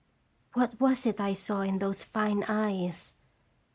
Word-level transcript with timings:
What 0.53 0.79
was 0.79 1.05
it 1.05 1.19
I 1.21 1.33
saw 1.33 1.61
in 1.61 1.77
those 1.77 2.01
fine 2.03 2.43
eyes? 2.47 3.13